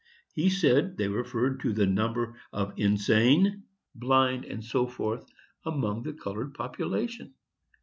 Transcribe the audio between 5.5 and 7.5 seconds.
among the colored population.